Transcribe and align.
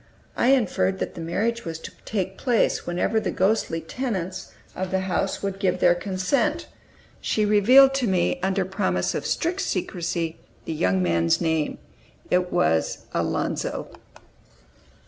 I 0.35 0.47
inferred 0.47 0.97
that 0.97 1.13
the 1.13 1.21
marriage 1.21 1.63
was 1.63 1.77
to 1.81 1.91
take 2.05 2.35
place 2.35 2.87
whenever 2.87 3.19
the 3.19 3.29
ghostly 3.29 3.81
tenants 3.81 4.51
of 4.75 4.89
the 4.89 5.01
house 5.01 5.43
would 5.43 5.59
give 5.59 5.79
their 5.79 5.93
consent. 5.93 6.65
She 7.19 7.45
revealed 7.45 7.93
to 7.93 8.07
me, 8.07 8.39
under 8.41 8.65
promise 8.65 9.13
of 9.13 9.27
strict 9.27 9.61
secrecy, 9.61 10.37
the 10.65 10.73
young 10.73 11.03
man's 11.03 11.39
name. 11.39 11.77
It 12.31 12.51
was 12.51 13.05
"Alonzo." 13.13 13.89